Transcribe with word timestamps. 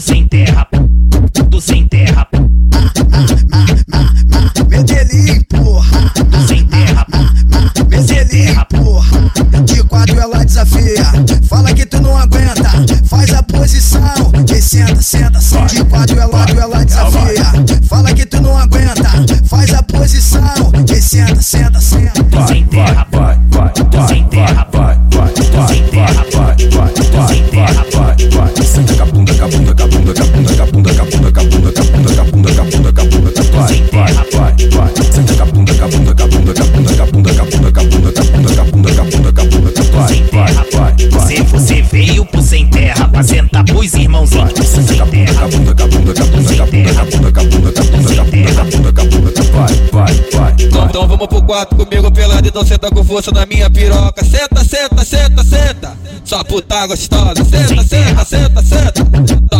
tudo 0.00 0.06
sem 0.06 0.26
terra, 0.26 0.66
tudo 1.34 1.60
sem 1.60 1.86
terra. 1.86 2.26
Medellín, 4.68 5.42
porra. 5.42 6.10
Tudo 6.14 6.48
sem 6.48 6.64
terra, 6.66 7.06
Medellín, 7.86 8.54
porra. 8.70 9.20
De 9.66 9.82
quadro 9.84 10.18
ela 10.18 10.42
desafia. 10.42 11.04
Fala 11.46 11.74
que 11.74 11.84
tu 11.84 12.00
não 12.00 12.16
aguenta. 12.16 12.70
Faz 13.04 13.30
a 13.34 13.42
posição. 13.42 14.32
De 14.46 14.62
senta, 14.62 15.02
senta, 15.02 15.38
senta. 15.38 15.66
De 15.66 15.84
quadro 15.84 16.18
ela, 16.18 16.46
ela 16.58 16.69
a 48.60 48.64
bunda, 48.64 48.92
com 48.92 49.00
a 49.00 49.04
bunda, 49.04 49.42
vai, 49.52 49.74
vai, 49.92 50.14
vai. 50.32 50.54
Então, 50.58 50.86
então 50.86 51.08
vamos 51.08 51.26
pro 51.26 51.42
quarto 51.42 51.76
comigo 51.76 52.10
pelado, 52.10 52.48
então 52.48 52.64
senta 52.64 52.90
com 52.90 53.04
força 53.04 53.30
na 53.32 53.44
minha 53.44 53.68
piroca. 53.68 54.24
Senta, 54.24 54.64
senta, 54.64 55.04
senta, 55.04 55.44
senta. 55.44 55.96
Só 56.24 56.42
puta 56.44 56.86
gostosa. 56.86 57.44
Senta, 57.44 57.82
senta, 57.82 58.24
senta, 58.24 58.62
senta. 58.62 59.59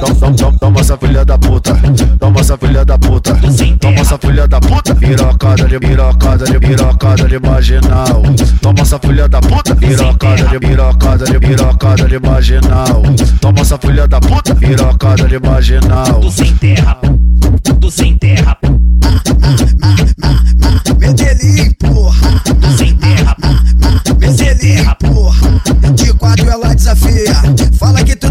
Toma, 0.00 0.32
toma, 0.34 0.58
toma 0.58 0.80
essa 0.80 0.96
filha 0.96 1.24
da 1.24 1.36
puta, 1.38 1.74
toma 2.18 2.40
essa 2.40 2.56
filha 2.56 2.84
da 2.84 2.98
puta, 2.98 3.34
toma 3.78 4.00
essa 4.00 4.18
filha 4.18 4.48
da 4.48 4.60
puta, 4.60 4.94
pirocada 4.94 5.64
de 5.68 5.78
pirocada 5.78 6.44
de 6.44 6.58
pirocada 6.58 7.28
de 7.28 7.38
marginal. 7.38 8.22
Toma 8.62 8.80
essa 8.80 8.98
filha 8.98 9.28
da 9.28 9.40
puta, 9.40 9.74
pirocada 9.76 10.44
de 10.48 10.58
pirocada 10.58 11.24
de 11.24 11.38
pirocada 11.38 12.08
de 12.08 12.18
marginal. 12.18 13.02
Toma 13.40 13.60
essa 13.60 13.78
filha 13.78 14.08
da 14.08 14.20
puta, 14.20 14.54
pirocada 14.54 15.28
de 15.28 15.38
marginal. 15.38 16.04
tudo 16.06 16.30
sem 16.30 16.54
terra, 16.56 16.98
tudo 17.62 17.90
sem 17.90 18.16
terra, 18.16 18.56
Medellín, 20.98 21.72
porra. 21.78 22.40
tudo 22.44 22.78
sem 22.78 22.96
terra, 22.96 23.36
Medellín, 24.18 24.84
porra. 24.98 25.50
De 25.94 26.12
quadro 26.14 26.48
ela 26.48 26.74
desafia. 26.74 27.34
Fala 27.78 28.02
que 28.04 28.14
tu 28.14 28.29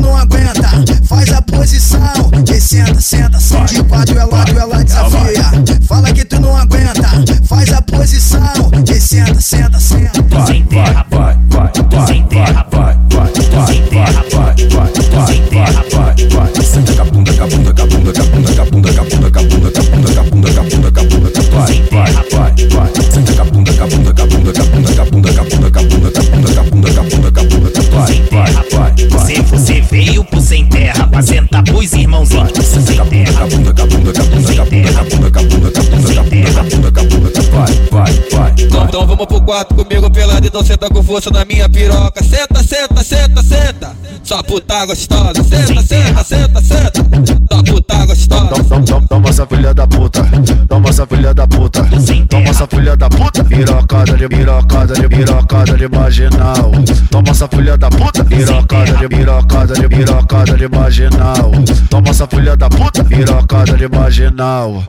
senta, 2.69 3.01
senta, 3.01 3.39
senta. 3.39 3.65
De 3.65 3.83
quadro 3.83 4.19
ela, 4.19 4.45
ela 4.55 4.83
desafia. 4.83 5.43
Fala 5.87 6.13
que 6.13 6.23
tu 6.23 6.39
não 6.39 6.55
aguenta. 6.55 7.09
Faz 7.43 7.73
a 7.73 7.81
posição. 7.81 8.69
De 8.83 9.01
senta, 9.01 9.41
senta, 9.41 9.79
senta. 9.79 10.11
tudo 10.11 10.45
sem 10.45 10.63
terra, 10.65 11.05
vai, 11.09 11.35
vai, 11.47 11.71
vai, 11.89 12.07
sem 12.07 12.23
terra, 12.27 12.67
vai, 12.71 12.95
vai, 13.09 13.31
vai, 13.49 13.73
vai, 13.89 14.13
vai, 14.13 14.53
vai, 14.69 14.93
vai, 15.09 15.35
vai, 15.49 15.73
vai, 15.89 16.27
vai. 16.29 16.63
Senta 16.63 16.93
com 16.93 17.01
a 17.01 17.05
bunda, 17.05 17.33
com 17.33 17.43
a 17.43 17.47
bunda, 17.47 17.73
com 17.73 17.81
a 17.81 17.85
bunda, 17.87 18.13
com 18.13 18.21
a 18.21 18.25
bunda, 18.25 18.53
com 18.53 18.61
a 18.61 18.65
bunda, 18.65 18.91
com 18.91 18.99
a 18.99 19.03
bunda, 19.03 19.31
com 19.31 19.39
a 19.39 19.43
bunda, 19.43 19.71
com 19.71 19.79
a 19.79 19.83
bunda, 19.83 20.13
com 20.13 20.19
a 20.19 20.23
bunda, 20.23 20.51
com 20.51 20.59
a 20.59 20.63
bunda, 20.63 20.91
com 20.91 20.99
a 20.99 21.03
bunda, 21.03 21.41
vai, 21.49 21.73
vai, 21.89 22.13
vai, 22.29 22.67
vai. 22.69 22.89
Senta 23.11 23.33
com 23.33 23.41
a 23.41 23.45
bunda, 23.45 23.73
com 23.73 23.83
a 23.83 23.87
bunda, 23.87 24.13
com 24.13 24.21
a 24.21 24.25
bunda, 24.27 24.53
com 24.53 24.61
a 24.61 24.65
bunda, 24.65 24.93
com 24.93 25.01
a 25.01 25.05
bunda, 25.05 25.33
com 25.33 25.41
a 25.41 25.45
bunda, 25.45 25.71
com 25.71 25.79
a 25.79 25.83
bunda, 25.83 26.11
com 26.11 26.19
a 26.19 26.23
bunda, 26.23 26.53
com 26.53 26.59
a 26.59 26.63
bunda, 26.63 26.93
com 26.93 26.99
a 26.99 27.03
bunda, 27.03 27.31
com 27.31 27.39
a 27.39 27.43
bunda, 27.43 27.81
vai, 27.89 28.23
vai, 28.29 28.53
vai, 28.53 28.69
vai. 28.69 29.09
Você, 29.09 29.41
você 29.41 29.81
veio 29.81 30.23
pro 30.23 30.41
sem 30.41 30.65
terra 30.67 31.07
pra 31.07 31.21
sentar 31.21 31.58
vamos 39.19 39.27
pro 39.27 39.41
quarto 39.41 39.75
comigo 39.75 40.09
pelado, 40.09 40.47
então 40.47 40.63
senta 40.63 40.87
com 40.89 41.03
força 41.03 41.29
na 41.29 41.43
minha 41.43 41.67
piroca. 41.67 42.23
Senta, 42.23 42.63
senta, 42.63 43.03
senta, 43.03 43.43
senta. 43.43 43.95
Só 44.23 44.41
puta 44.43 44.85
gostosa. 44.85 45.43
Senta, 45.43 45.81
senta, 45.81 46.23
senta, 46.23 46.61
senta. 46.61 47.03
Só 47.51 47.63
puta 47.63 48.05
gostosa. 48.05 48.63
Toma, 48.63 49.07
toma, 49.07 49.29
essa 49.29 49.45
filha 49.45 49.73
da 49.73 49.87
puta, 49.87 50.23
toma 50.67 50.89
essa 50.89 51.05
filha 51.05 51.33
da 51.33 51.47
puta, 51.47 51.85
toma 52.29 52.49
essa 52.49 52.67
filha 52.67 52.95
da 52.95 53.09
puta, 53.09 53.43
pirocada 53.43 54.13
de 54.15 54.27
pirocada 54.27 54.93
de 54.93 55.09
pirocada 55.09 55.77
de 55.77 55.87
marginal. 55.89 56.71
Toma 57.11 57.29
essa 57.29 57.47
filha 57.47 57.77
da 57.77 57.89
puta, 57.89 58.23
pirocada 58.23 58.93
de 58.93 59.07
pirocada 59.09 59.73
de 59.73 59.89
pirocada 59.89 60.57
de 60.57 60.67
marginal. 60.69 61.51
Toma 61.89 62.09
essa 62.09 62.27
filha 62.27 62.55
da 62.55 62.69
puta, 62.69 63.03
pirocada 63.03 63.73
de 63.75 63.87
marginal. 63.89 64.83